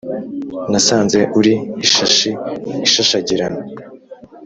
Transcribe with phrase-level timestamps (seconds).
[0.71, 1.53] nasanze uri
[1.85, 2.29] ishashi
[2.87, 3.61] ishashagirana